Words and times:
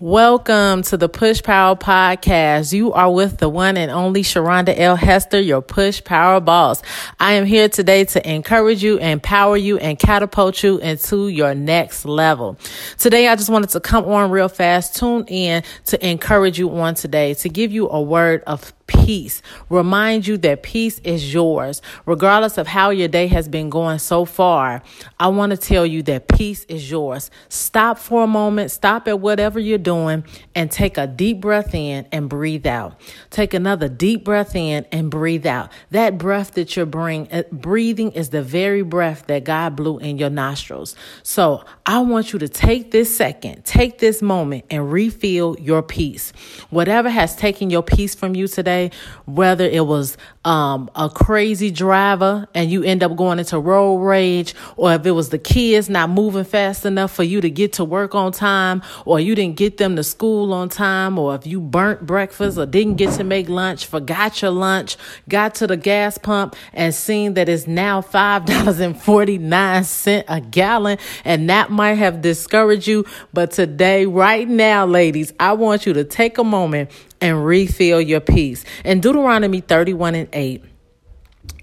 Welcome 0.00 0.82
to 0.82 0.96
the 0.96 1.08
Push 1.08 1.42
Power 1.42 1.74
Podcast. 1.74 2.72
You 2.72 2.92
are 2.92 3.12
with 3.12 3.38
the 3.38 3.48
one 3.48 3.76
and 3.76 3.90
only 3.90 4.22
Sharonda 4.22 4.72
L. 4.78 4.94
Hester, 4.94 5.40
your 5.40 5.60
Push 5.60 6.04
Power 6.04 6.38
Boss. 6.38 6.84
I 7.18 7.32
am 7.32 7.44
here 7.44 7.68
today 7.68 8.04
to 8.04 8.32
encourage 8.32 8.80
you, 8.80 8.98
empower 8.98 9.56
you, 9.56 9.76
and 9.78 9.98
catapult 9.98 10.62
you 10.62 10.78
into 10.78 11.26
your 11.26 11.52
next 11.56 12.04
level. 12.04 12.56
Today, 12.96 13.26
I 13.26 13.34
just 13.34 13.50
wanted 13.50 13.70
to 13.70 13.80
come 13.80 14.04
on 14.04 14.30
real 14.30 14.48
fast, 14.48 14.94
tune 14.94 15.24
in 15.26 15.64
to 15.86 16.08
encourage 16.08 16.60
you 16.60 16.70
on 16.78 16.94
today, 16.94 17.34
to 17.34 17.48
give 17.48 17.72
you 17.72 17.88
a 17.88 18.00
word 18.00 18.44
of 18.46 18.72
peace. 18.88 19.40
Remind 19.68 20.26
you 20.26 20.36
that 20.38 20.64
peace 20.64 20.98
is 21.04 21.32
yours. 21.32 21.80
Regardless 22.06 22.58
of 22.58 22.66
how 22.66 22.90
your 22.90 23.06
day 23.06 23.28
has 23.28 23.48
been 23.48 23.70
going 23.70 24.00
so 24.00 24.24
far, 24.24 24.82
I 25.20 25.28
want 25.28 25.50
to 25.50 25.56
tell 25.56 25.86
you 25.86 26.02
that 26.04 26.26
peace 26.26 26.64
is 26.64 26.90
yours. 26.90 27.30
Stop 27.48 27.98
for 27.98 28.24
a 28.24 28.26
moment, 28.26 28.72
stop 28.72 29.06
at 29.06 29.20
whatever 29.20 29.60
you're 29.60 29.78
doing, 29.78 30.24
and 30.54 30.70
take 30.70 30.98
a 30.98 31.06
deep 31.06 31.40
breath 31.40 31.74
in 31.74 32.06
and 32.10 32.28
breathe 32.28 32.66
out. 32.66 33.00
Take 33.30 33.54
another 33.54 33.88
deep 33.88 34.24
breath 34.24 34.56
in 34.56 34.86
and 34.90 35.10
breathe 35.10 35.46
out. 35.46 35.70
That 35.90 36.18
breath 36.18 36.52
that 36.54 36.74
you're 36.74 36.86
bring, 36.86 37.28
uh, 37.30 37.42
breathing 37.52 38.12
is 38.12 38.30
the 38.30 38.42
very 38.42 38.82
breath 38.82 39.26
that 39.26 39.44
God 39.44 39.76
blew 39.76 39.98
in 39.98 40.18
your 40.18 40.30
nostrils. 40.30 40.96
So 41.22 41.64
I 41.84 42.00
want 42.00 42.32
you 42.32 42.38
to 42.38 42.48
take 42.48 42.90
this 42.90 43.14
second, 43.14 43.64
take 43.64 43.98
this 43.98 44.22
moment, 44.22 44.64
and 44.70 44.90
refill 44.90 45.56
your 45.60 45.82
peace. 45.82 46.32
Whatever 46.70 47.10
has 47.10 47.36
taken 47.36 47.70
your 47.70 47.82
peace 47.82 48.14
from 48.14 48.34
you 48.34 48.48
today, 48.48 48.77
whether 49.26 49.64
it 49.64 49.86
was 49.86 50.16
um, 50.44 50.90
a 50.94 51.10
crazy 51.10 51.70
driver 51.70 52.48
and 52.54 52.70
you 52.70 52.82
end 52.82 53.02
up 53.02 53.16
going 53.16 53.38
into 53.38 53.58
road 53.58 53.98
rage, 53.98 54.54
or 54.76 54.94
if 54.94 55.04
it 55.04 55.10
was 55.10 55.28
the 55.28 55.38
kids 55.38 55.90
not 55.90 56.10
moving 56.10 56.44
fast 56.44 56.86
enough 56.86 57.12
for 57.12 57.22
you 57.22 57.40
to 57.40 57.50
get 57.50 57.74
to 57.74 57.84
work 57.84 58.14
on 58.14 58.32
time, 58.32 58.82
or 59.04 59.20
you 59.20 59.34
didn't 59.34 59.56
get 59.56 59.76
them 59.76 59.96
to 59.96 60.02
school 60.02 60.54
on 60.54 60.68
time, 60.68 61.18
or 61.18 61.34
if 61.34 61.46
you 61.46 61.60
burnt 61.60 62.06
breakfast 62.06 62.58
or 62.58 62.66
didn't 62.66 62.94
get 62.94 63.12
to 63.14 63.24
make 63.24 63.48
lunch, 63.48 63.86
forgot 63.86 64.40
your 64.40 64.50
lunch, 64.50 64.96
got 65.28 65.54
to 65.56 65.66
the 65.66 65.76
gas 65.76 66.18
pump 66.18 66.56
and 66.72 66.94
seen 66.94 67.34
that 67.34 67.48
it's 67.48 67.66
now 67.66 68.00
$5.49 68.00 70.24
a 70.28 70.40
gallon, 70.40 70.98
and 71.24 71.50
that 71.50 71.70
might 71.70 71.94
have 71.94 72.22
discouraged 72.22 72.86
you. 72.86 73.04
But 73.32 73.50
today, 73.50 74.06
right 74.06 74.48
now, 74.48 74.86
ladies, 74.86 75.32
I 75.38 75.52
want 75.52 75.86
you 75.86 75.92
to 75.94 76.04
take 76.04 76.38
a 76.38 76.44
moment 76.44 76.90
and 77.20 77.44
refill 77.44 78.00
your 78.00 78.20
peace. 78.20 78.64
In 78.84 79.00
Deuteronomy 79.00 79.60
31 79.60 80.14
and 80.14 80.28
8, 80.32 80.64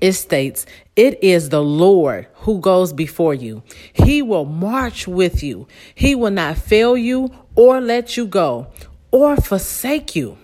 it 0.02 0.14
states, 0.14 0.66
It 0.95 1.23
is 1.23 1.50
the 1.50 1.61
Lord 1.64 2.28
who 2.36 2.59
goes 2.59 2.94
before 2.94 3.34
you. 3.34 3.64
He 3.94 4.22
will 4.22 4.45
march 4.45 5.08
with 5.08 5.44
you. 5.44 5.67
He 5.94 6.16
will 6.16 6.31
not 6.31 6.58
fail 6.58 6.98
you 6.98 7.31
or 7.56 7.81
let 7.81 8.17
you 8.17 8.26
go 8.26 8.67
or 9.11 9.38
forsake 9.38 10.16
you. 10.16 10.38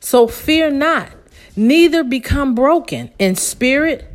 So 0.00 0.26
fear 0.26 0.70
not, 0.70 1.10
neither 1.56 2.04
become 2.04 2.54
broken 2.54 3.10
in 3.18 3.36
spirit. 3.36 4.10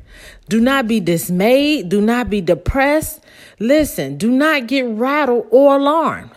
Do 0.50 0.60
not 0.60 0.88
be 0.88 1.00
dismayed. 1.00 1.90
Do 1.90 2.02
not 2.02 2.30
be 2.30 2.42
depressed. 2.42 3.24
Listen, 3.60 4.18
do 4.18 4.32
not 4.32 4.68
get 4.68 4.86
rattled 4.86 5.48
or 5.52 5.78
alarmed. 5.78 6.32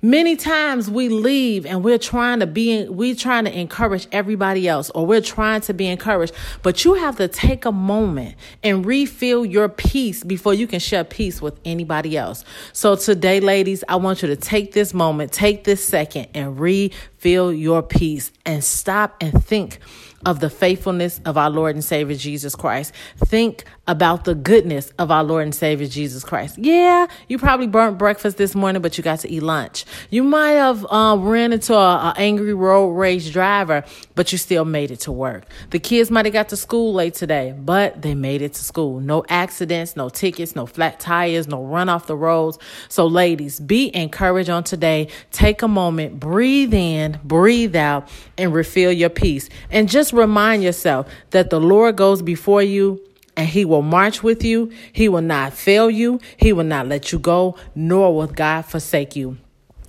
Many 0.00 0.36
times 0.36 0.90
we 0.90 1.08
leave 1.08 1.66
and 1.66 1.84
we're 1.84 1.98
trying 1.98 2.40
to 2.40 2.46
be, 2.46 2.88
we're 2.88 3.14
trying 3.14 3.44
to 3.44 3.58
encourage 3.58 4.06
everybody 4.12 4.68
else 4.68 4.90
or 4.90 5.04
we're 5.06 5.20
trying 5.20 5.60
to 5.62 5.74
be 5.74 5.86
encouraged, 5.86 6.32
but 6.62 6.84
you 6.84 6.94
have 6.94 7.16
to 7.16 7.28
take 7.28 7.64
a 7.64 7.72
moment 7.72 8.36
and 8.62 8.86
refill 8.86 9.44
your 9.44 9.68
peace 9.68 10.22
before 10.24 10.54
you 10.54 10.66
can 10.66 10.80
share 10.80 11.04
peace 11.04 11.42
with 11.42 11.58
anybody 11.64 12.16
else. 12.16 12.44
So 12.72 12.96
today, 12.96 13.40
ladies, 13.40 13.84
I 13.88 13.96
want 13.96 14.22
you 14.22 14.28
to 14.28 14.36
take 14.36 14.72
this 14.72 14.94
moment, 14.94 15.32
take 15.32 15.64
this 15.64 15.84
second 15.84 16.28
and 16.34 16.58
refill 16.58 17.17
your 17.24 17.82
peace 17.82 18.32
and 18.44 18.62
stop 18.62 19.16
and 19.20 19.44
think 19.44 19.80
of 20.26 20.40
the 20.40 20.50
faithfulness 20.50 21.20
of 21.24 21.36
our 21.38 21.50
Lord 21.50 21.76
and 21.76 21.84
Savior 21.84 22.16
Jesus 22.16 22.54
Christ. 22.54 22.92
Think 23.16 23.64
about 23.86 24.24
the 24.24 24.34
goodness 24.34 24.92
of 24.98 25.10
our 25.10 25.22
Lord 25.22 25.44
and 25.44 25.54
Savior 25.54 25.86
Jesus 25.86 26.24
Christ. 26.24 26.58
Yeah, 26.58 27.06
you 27.28 27.38
probably 27.38 27.68
burnt 27.68 27.98
breakfast 27.98 28.36
this 28.36 28.54
morning, 28.54 28.82
but 28.82 28.98
you 28.98 29.04
got 29.04 29.20
to 29.20 29.30
eat 29.30 29.42
lunch. 29.42 29.84
You 30.10 30.24
might 30.24 30.52
have 30.52 30.84
um, 30.92 31.26
ran 31.26 31.52
into 31.52 31.74
a, 31.74 31.78
a, 31.78 32.14
angry 32.16 32.52
road 32.52 32.90
rage 32.90 33.32
driver, 33.32 33.84
but 34.14 34.32
you 34.32 34.38
still 34.38 34.64
made 34.64 34.90
it 34.90 35.00
to 35.00 35.12
work. 35.12 35.44
The 35.70 35.78
kids 35.78 36.10
might 36.10 36.26
have 36.26 36.32
got 36.32 36.48
to 36.50 36.56
school 36.56 36.92
late 36.92 37.14
today, 37.14 37.54
but 37.56 38.02
they 38.02 38.14
made 38.14 38.42
it 38.42 38.54
to 38.54 38.64
school. 38.64 39.00
No 39.00 39.24
accidents, 39.28 39.96
no 39.96 40.08
tickets, 40.08 40.56
no 40.56 40.66
flat 40.66 40.98
tires, 41.00 41.46
no 41.46 41.64
run 41.64 41.88
off 41.88 42.06
the 42.06 42.16
roads. 42.16 42.58
So, 42.88 43.06
ladies, 43.06 43.60
be 43.60 43.94
encouraged 43.94 44.50
on 44.50 44.64
today. 44.64 45.08
Take 45.30 45.62
a 45.62 45.68
moment, 45.68 46.18
breathe 46.18 46.74
in, 46.74 47.07
breathe 47.12 47.76
out, 47.76 48.08
and 48.36 48.52
refill 48.52 48.92
your 48.92 49.10
peace. 49.10 49.48
And 49.70 49.88
just 49.88 50.12
remind 50.12 50.62
yourself 50.62 51.08
that 51.30 51.50
the 51.50 51.60
Lord 51.60 51.96
goes 51.96 52.22
before 52.22 52.62
you 52.62 53.00
and 53.36 53.48
he 53.48 53.64
will 53.64 53.82
march 53.82 54.22
with 54.22 54.42
you. 54.42 54.72
He 54.92 55.08
will 55.08 55.22
not 55.22 55.52
fail 55.52 55.88
you. 55.88 56.20
He 56.36 56.52
will 56.52 56.64
not 56.64 56.88
let 56.88 57.12
you 57.12 57.20
go, 57.20 57.56
nor 57.74 58.14
will 58.14 58.26
God 58.26 58.62
forsake 58.62 59.14
you. 59.14 59.38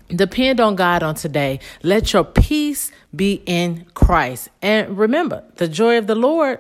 Depend 0.09 0.59
on 0.59 0.75
God 0.75 1.03
on 1.03 1.16
today. 1.16 1.59
Let 1.84 2.13
your 2.13 2.24
peace 2.24 2.91
be 3.16 3.41
in 3.46 3.85
Christ. 3.94 4.50
And 4.62 4.97
remember, 4.97 5.44
the 5.56 5.68
joy 5.68 5.97
of 5.97 6.08
the 6.08 6.16
Lord 6.16 6.59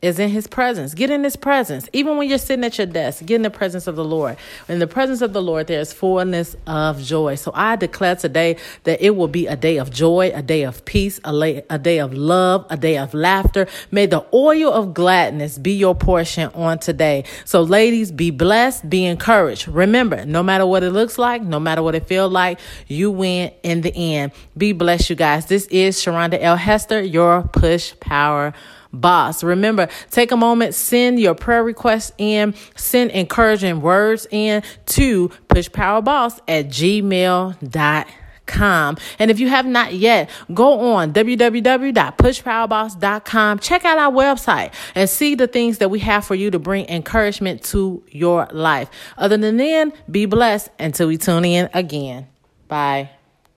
is 0.00 0.18
in 0.20 0.28
his 0.30 0.46
presence. 0.46 0.94
Get 0.94 1.10
in 1.10 1.24
his 1.24 1.34
presence. 1.34 1.88
Even 1.92 2.16
when 2.16 2.28
you're 2.28 2.38
sitting 2.38 2.64
at 2.64 2.78
your 2.78 2.86
desk, 2.86 3.24
get 3.26 3.36
in 3.36 3.42
the 3.42 3.50
presence 3.50 3.88
of 3.88 3.96
the 3.96 4.04
Lord. 4.04 4.36
In 4.68 4.78
the 4.78 4.86
presence 4.86 5.22
of 5.22 5.32
the 5.32 5.42
Lord, 5.42 5.66
there's 5.66 5.92
fullness 5.92 6.54
of 6.68 7.02
joy. 7.02 7.34
So 7.34 7.50
I 7.52 7.74
declare 7.74 8.14
today 8.14 8.58
that 8.84 9.04
it 9.04 9.16
will 9.16 9.28
be 9.28 9.48
a 9.48 9.56
day 9.56 9.78
of 9.78 9.90
joy, 9.90 10.30
a 10.32 10.42
day 10.42 10.62
of 10.62 10.84
peace, 10.84 11.18
a, 11.24 11.32
lay, 11.32 11.64
a 11.68 11.78
day 11.80 11.98
of 11.98 12.14
love, 12.14 12.64
a 12.70 12.76
day 12.76 12.96
of 12.96 13.12
laughter. 13.12 13.66
May 13.90 14.06
the 14.06 14.24
oil 14.32 14.72
of 14.72 14.94
gladness 14.94 15.58
be 15.58 15.72
your 15.72 15.96
portion 15.96 16.50
on 16.54 16.78
today. 16.78 17.24
So 17.44 17.62
ladies, 17.62 18.12
be 18.12 18.30
blessed, 18.30 18.88
be 18.88 19.04
encouraged. 19.04 19.66
Remember, 19.66 20.24
no 20.24 20.44
matter 20.44 20.64
what 20.64 20.84
it 20.84 20.90
looks 20.90 21.18
like, 21.18 21.42
no 21.42 21.58
matter 21.58 21.82
what 21.82 21.96
it 21.96 22.06
feels 22.06 22.32
like, 22.32 22.60
you 22.86 23.10
win 23.10 23.52
in 23.64 23.80
the 23.80 23.94
end. 23.94 24.30
Be 24.56 24.72
blessed, 24.72 25.10
you 25.10 25.16
guys. 25.16 25.46
This 25.46 25.66
is 25.66 25.96
Sharonda 25.96 26.40
L. 26.40 26.56
Hester, 26.56 27.02
your 27.02 27.42
push 27.42 27.98
power 27.98 28.54
boss. 28.92 29.42
Remember, 29.42 29.88
take 30.10 30.30
a 30.32 30.36
moment, 30.36 30.74
send 30.74 31.18
your 31.20 31.34
prayer 31.34 31.64
requests 31.64 32.12
in, 32.18 32.54
send 32.76 33.10
encouraging 33.12 33.80
words 33.80 34.26
in 34.30 34.62
to 34.86 35.30
pushpowerboss 35.48 36.40
at 36.48 36.68
gmail.com. 36.68 38.06
And 39.18 39.30
if 39.30 39.38
you 39.40 39.48
have 39.48 39.66
not 39.66 39.92
yet, 39.92 40.30
go 40.54 40.94
on 40.94 41.12
www.pushpowerboss.com. 41.12 43.58
Check 43.58 43.84
out 43.84 43.98
our 43.98 44.10
website 44.10 44.72
and 44.94 45.10
see 45.10 45.34
the 45.34 45.46
things 45.46 45.76
that 45.78 45.90
we 45.90 45.98
have 46.00 46.24
for 46.24 46.34
you 46.34 46.50
to 46.50 46.58
bring 46.58 46.88
encouragement 46.88 47.62
to 47.64 48.02
your 48.08 48.48
life. 48.50 48.88
Other 49.18 49.36
than 49.36 49.58
then, 49.58 49.92
be 50.10 50.24
blessed 50.26 50.70
until 50.78 51.08
we 51.08 51.18
tune 51.18 51.44
in 51.44 51.68
again. 51.74 52.28
Bye. 52.68 53.10